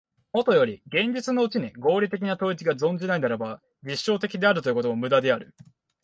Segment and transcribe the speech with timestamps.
[0.33, 5.53] もとより現実のうちに合理的な統一が存しないならば、実証的であるということも無駄である。